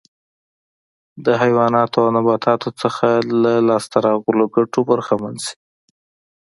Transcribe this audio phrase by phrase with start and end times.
[1.25, 3.07] د حیواناتو او نباتاتو څخه
[3.43, 5.55] له لاسته راغلو ګټو برخمن شي.